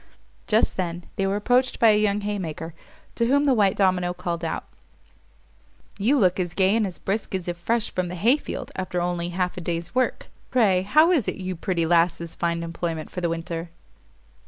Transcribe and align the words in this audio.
Just 0.47 0.77
then 0.77 1.03
they 1.15 1.27
were 1.27 1.35
approached 1.35 1.77
by 1.79 1.91
a 1.91 1.95
young 2.01 2.21
haymaker, 2.21 2.73
to 3.13 3.27
whom 3.27 3.43
the 3.43 3.53
white 3.53 3.75
domino 3.75 4.15
called 4.15 4.43
out, 4.43 4.63
"You 5.99 6.17
look 6.17 6.39
as 6.39 6.55
gay 6.55 6.75
and 6.75 6.87
as 6.87 6.97
brisk 6.97 7.35
as 7.35 7.47
if 7.47 7.55
fresh 7.55 7.91
from 7.91 8.07
the 8.07 8.15
hay 8.15 8.37
field 8.37 8.71
after 8.75 8.99
only 8.99 9.29
half 9.29 9.57
a 9.57 9.61
day's 9.61 9.93
work. 9.93 10.29
Pray, 10.49 10.81
how 10.81 11.11
is 11.11 11.27
it 11.27 11.35
you 11.35 11.55
pretty 11.55 11.85
lasses 11.85 12.33
find 12.33 12.63
employment 12.63 13.11
for 13.11 13.21
the 13.21 13.29
winter?" 13.29 13.69